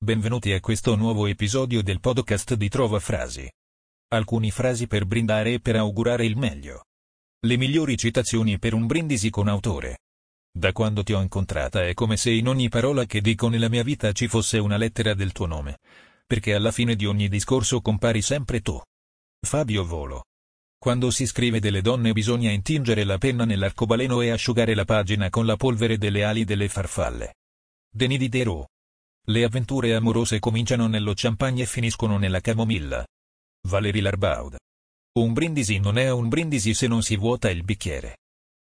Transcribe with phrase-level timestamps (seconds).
[0.00, 3.50] Benvenuti a questo nuovo episodio del podcast di Trova Frasi.
[4.12, 6.84] Alcune frasi per brindare e per augurare il meglio.
[7.44, 9.98] Le migliori citazioni per un brindisi con autore.
[10.56, 13.82] Da quando ti ho incontrata è come se in ogni parola che dico nella mia
[13.82, 15.78] vita ci fosse una lettera del tuo nome.
[16.24, 18.80] Perché alla fine di ogni discorso compari sempre tu.
[19.44, 20.26] Fabio Volo.
[20.78, 25.44] Quando si scrive delle donne bisogna intingere la penna nell'arcobaleno e asciugare la pagina con
[25.44, 27.34] la polvere delle ali delle farfalle.
[27.92, 28.68] Denis Diderot.
[29.30, 33.06] Le avventure amorose cominciano nello champagne e finiscono nella camomilla.
[33.68, 34.56] Valérie Larbaud.
[35.18, 38.20] Un brindisi non è un brindisi se non si vuota il bicchiere.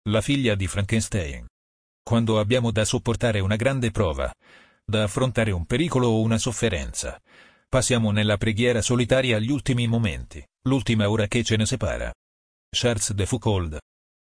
[0.10, 1.46] La figlia di Frankenstein.
[2.02, 4.34] Quando abbiamo da sopportare una grande prova,
[4.84, 7.22] da affrontare un pericolo o una sofferenza,
[7.70, 12.12] passiamo nella preghiera solitaria gli ultimi momenti, l'ultima ora che ce ne separa.
[12.72, 13.78] Charles de Foucault.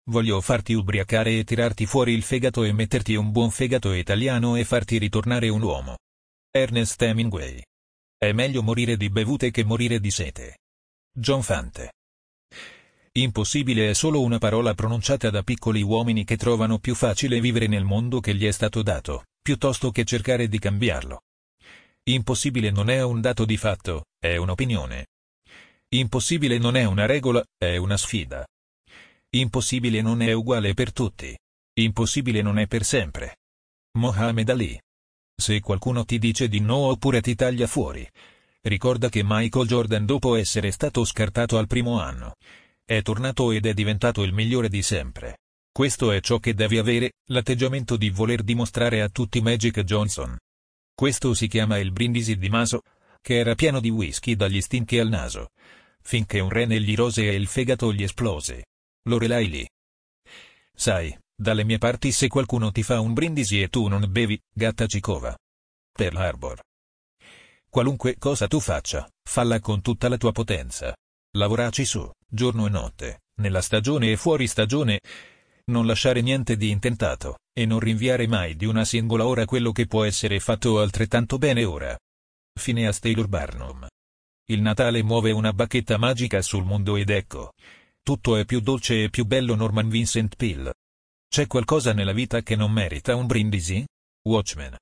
[0.09, 4.65] Voglio farti ubriacare e tirarti fuori il fegato e metterti un buon fegato italiano e
[4.65, 5.95] farti ritornare un uomo.
[6.57, 7.61] Ernest Hemingway.
[8.17, 10.57] È meglio morire di bevute che morire di sete.
[11.11, 11.91] John Fante.
[13.11, 17.83] Impossibile è solo una parola pronunciata da piccoli uomini che trovano più facile vivere nel
[17.83, 21.21] mondo che gli è stato dato, piuttosto che cercare di cambiarlo.
[22.09, 25.05] Impossibile non è un dato di fatto, è un'opinione.
[25.89, 28.43] Impossibile non è una regola, è una sfida.
[29.29, 31.37] Impossibile non è uguale per tutti.
[31.79, 33.35] Impossibile non è per sempre.
[33.99, 34.79] Mohammed Ali.
[35.39, 38.07] Se qualcuno ti dice di no oppure ti taglia fuori,
[38.61, 42.33] ricorda che Michael Jordan dopo essere stato scartato al primo anno,
[42.83, 45.37] è tornato ed è diventato il migliore di sempre.
[45.71, 50.35] Questo è ciò che devi avere, l'atteggiamento di voler dimostrare a tutti Magic Johnson.
[50.95, 52.81] Questo si chiama il brindisi di Maso,
[53.21, 55.49] che era pieno di whisky dagli stinchi al naso,
[56.01, 58.65] finché un rene gli rose e il fegato gli esplose.
[59.03, 59.69] Lorelai lì.
[60.73, 64.87] Sai, dalle mie parti se qualcuno ti fa un brindisi e tu non bevi, gatta
[64.87, 65.37] ci cova.
[65.91, 66.59] Pearl Harbor.
[67.69, 70.95] Qualunque cosa tu faccia, falla con tutta la tua potenza.
[71.37, 74.99] Lavoraci su, giorno e notte, nella stagione e fuori stagione.
[75.65, 79.85] Non lasciare niente di intentato, e non rinviare mai di una singola ora quello che
[79.85, 81.95] può essere fatto altrettanto bene ora.
[82.59, 83.85] Fine a Taylor Barnum.
[84.49, 87.51] Il Natale muove una bacchetta magica sul mondo ed ecco.
[88.01, 90.73] Tutto è più dolce e più bello Norman Vincent Peale.
[91.29, 93.85] C'è qualcosa nella vita che non merita un brindisi?
[94.23, 94.75] Watchmen.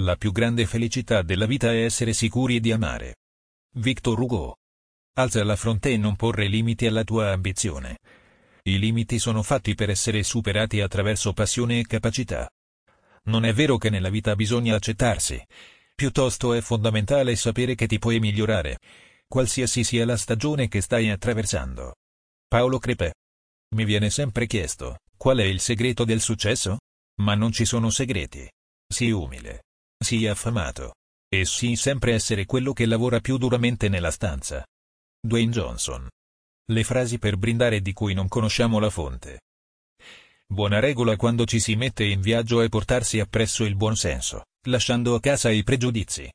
[0.00, 3.16] La più grande felicità della vita è essere sicuri di amare.
[3.76, 4.56] Victor Hugo.
[5.14, 7.98] Alza la fronte e non porre limiti alla tua ambizione.
[8.62, 12.48] I limiti sono fatti per essere superati attraverso passione e capacità.
[13.24, 15.42] Non è vero che nella vita bisogna accettarsi.
[15.94, 18.78] Piuttosto è fondamentale sapere che ti puoi migliorare,
[19.26, 21.96] qualsiasi sia la stagione che stai attraversando.
[22.46, 23.10] Paolo Crepè.
[23.74, 26.78] Mi viene sempre chiesto, qual è il segreto del successo?
[27.20, 28.48] Ma non ci sono segreti.
[28.86, 29.64] Sii umile.
[29.98, 30.94] Sii affamato.
[31.28, 34.64] E sii sempre essere quello che lavora più duramente nella stanza.
[35.20, 36.08] Dwayne Johnson.
[36.70, 39.40] Le frasi per brindare di cui non conosciamo la fonte.
[40.46, 45.14] Buona regola quando ci si mette in viaggio è portarsi appresso il buon senso, lasciando
[45.14, 46.30] a casa i pregiudizi.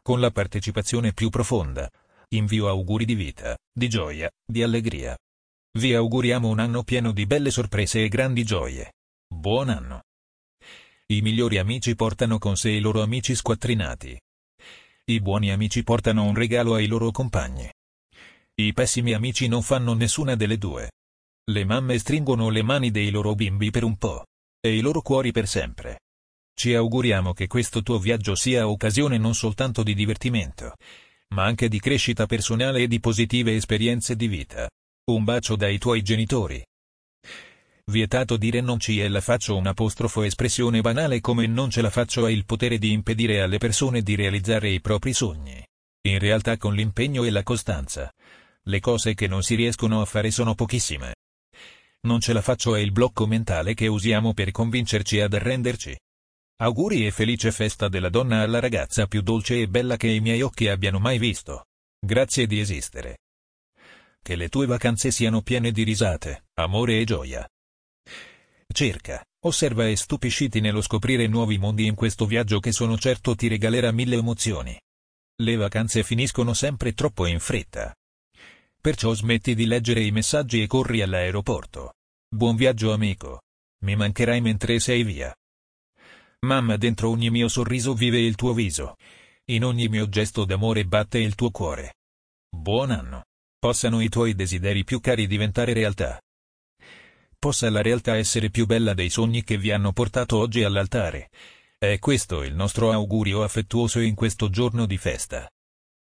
[0.00, 1.90] Con la partecipazione più profonda,
[2.28, 5.14] invio auguri di vita, di gioia, di allegria.
[5.78, 8.94] Vi auguriamo un anno pieno di belle sorprese e grandi gioie.
[9.32, 10.02] Buon anno.
[11.06, 14.18] I migliori amici portano con sé i loro amici squattrinati.
[15.04, 17.70] I buoni amici portano un regalo ai loro compagni.
[18.56, 20.90] I pessimi amici non fanno nessuna delle due.
[21.48, 24.24] Le mamme stringono le mani dei loro bimbi per un po'.
[24.60, 26.00] E i loro cuori per sempre.
[26.54, 30.74] Ci auguriamo che questo tuo viaggio sia occasione non soltanto di divertimento,
[31.36, 34.68] ma anche di crescita personale e di positive esperienze di vita.
[35.08, 36.62] Un bacio dai tuoi genitori.
[37.86, 41.88] Vietato dire non ci è la faccio un apostrofo espressione banale come non ce la
[41.88, 45.64] faccio ha il potere di impedire alle persone di realizzare i propri sogni.
[46.08, 48.12] In realtà con l'impegno e la costanza.
[48.64, 51.14] Le cose che non si riescono a fare sono pochissime.
[52.02, 55.98] Non ce la faccio è il blocco mentale che usiamo per convincerci ad arrenderci.
[56.60, 60.42] Auguri e felice festa della donna alla ragazza più dolce e bella che i miei
[60.42, 61.64] occhi abbiano mai visto.
[61.98, 63.16] Grazie di esistere.
[64.28, 67.48] Che le tue vacanze siano piene di risate, amore e gioia.
[68.70, 73.48] Cerca, osserva e stupisciti nello scoprire nuovi mondi in questo viaggio che sono certo ti
[73.48, 74.78] regalerà mille emozioni.
[75.34, 77.96] Le vacanze finiscono sempre troppo in fretta.
[78.78, 81.94] Perciò smetti di leggere i messaggi e corri all'aeroporto.
[82.28, 83.44] Buon viaggio amico.
[83.86, 85.34] Mi mancherai mentre sei via.
[86.40, 88.96] Mamma dentro ogni mio sorriso vive il tuo viso.
[89.46, 91.94] In ogni mio gesto d'amore batte il tuo cuore.
[92.54, 93.27] Buon anno.
[93.60, 96.20] Possano i tuoi desideri più cari diventare realtà.
[97.36, 101.30] Possa la realtà essere più bella dei sogni che vi hanno portato oggi all'altare.
[101.76, 105.48] È questo il nostro augurio affettuoso in questo giorno di festa.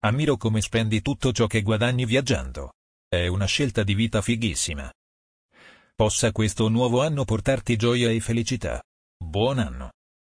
[0.04, 2.76] Ammiro come spendi tutto ciò che guadagni viaggiando.
[3.06, 4.90] È una scelta di vita fighissima.
[5.94, 8.82] Possa questo nuovo anno portarti gioia e felicità.
[9.18, 9.92] Buon anno.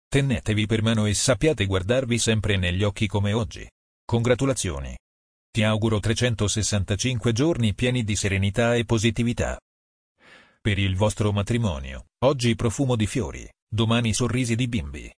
[0.08, 3.70] Tennetevi per mano e sappiate guardarvi sempre negli occhi come oggi.
[4.04, 4.98] Congratulazioni.
[5.54, 9.60] Ti auguro 365 giorni pieni di serenità e positività.
[10.60, 15.14] Per il vostro matrimonio, oggi profumo di fiori, domani sorrisi di bimbi.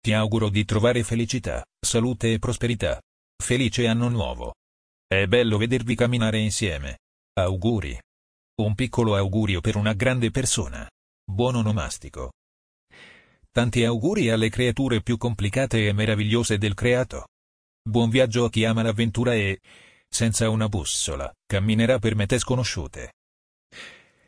[0.00, 2.98] Ti auguro di trovare felicità, salute e prosperità.
[3.36, 4.54] Felice anno nuovo.
[5.06, 7.00] È bello vedervi camminare insieme.
[7.34, 8.00] Auguri.
[8.62, 10.88] Un piccolo augurio per una grande persona.
[11.30, 12.32] Buon onomastico.
[13.50, 17.26] Tanti auguri alle creature più complicate e meravigliose del creato.
[17.86, 19.60] Buon viaggio a chi ama l'avventura e,
[20.08, 23.12] senza una bussola, camminerà per mete sconosciute.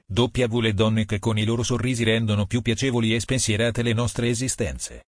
[0.08, 4.28] W le donne che con i loro sorrisi rendono più piacevoli e spensierate le nostre
[4.28, 5.04] esistenze.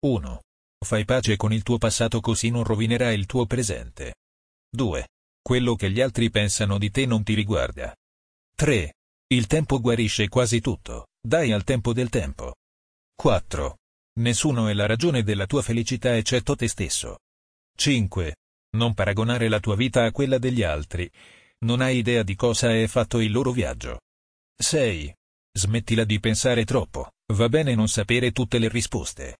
[0.00, 0.42] 1.
[0.84, 4.16] Fai pace con il tuo passato così non rovinerai il tuo presente.
[4.68, 5.08] 2.
[5.40, 7.96] Quello che gli altri pensano di te non ti riguarda.
[8.56, 8.92] 3.
[9.28, 12.56] Il tempo guarisce quasi tutto, dai al tempo del tempo.
[13.14, 13.78] 4.
[14.20, 17.16] Nessuno è la ragione della tua felicità eccetto te stesso.
[17.76, 18.36] 5.
[18.76, 21.08] Non paragonare la tua vita a quella degli altri.
[21.60, 24.00] Non hai idea di cosa è fatto il loro viaggio.
[24.56, 25.14] 6.
[25.52, 29.38] Smettila di pensare troppo, va bene non sapere tutte le risposte.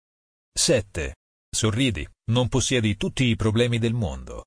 [0.53, 1.17] 7.
[1.51, 4.45] Sorridi, non possiedi tutti i problemi del mondo.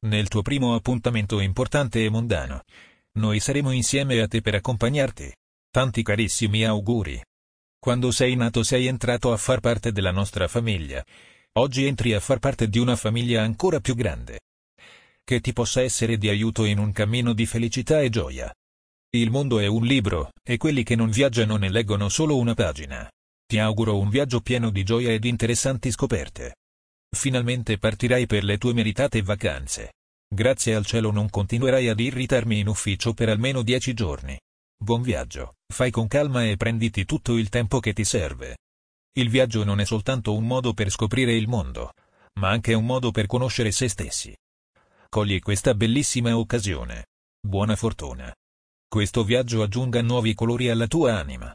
[0.00, 2.62] Nel tuo primo appuntamento importante e mondano,
[3.18, 5.34] noi saremo insieme a te per accompagnarti.
[5.70, 7.22] Tanti carissimi auguri.
[7.78, 11.04] Quando sei nato sei entrato a far parte della nostra famiglia.
[11.58, 14.40] Oggi entri a far parte di una famiglia ancora più grande.
[15.24, 18.52] Che ti possa essere di aiuto in un cammino di felicità e gioia.
[19.10, 23.10] Il mondo è un libro, e quelli che non viaggiano ne leggono solo una pagina.
[23.46, 26.56] Ti auguro un viaggio pieno di gioia ed interessanti scoperte.
[27.16, 29.92] Finalmente partirai per le tue meritate vacanze.
[30.28, 34.38] Grazie al cielo non continuerai ad irritarmi in ufficio per almeno dieci giorni.
[34.76, 38.58] Buon viaggio, fai con calma e prenditi tutto il tempo che ti serve.
[39.18, 41.92] Il viaggio non è soltanto un modo per scoprire il mondo,
[42.34, 44.32] ma anche un modo per conoscere se stessi.
[45.08, 47.06] Cogli questa bellissima occasione.
[47.40, 48.32] Buona fortuna.
[48.86, 51.52] Questo viaggio aggiunga nuovi colori alla tua anima,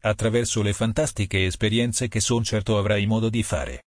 [0.00, 3.82] attraverso le fantastiche esperienze che son certo avrai modo di fare.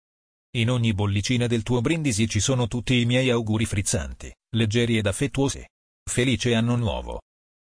[0.57, 5.07] In ogni bollicina del tuo brindisi ci sono tutti i miei auguri frizzanti, leggeri ed
[5.07, 5.67] affettuosi.
[6.07, 7.21] Felice anno nuovo.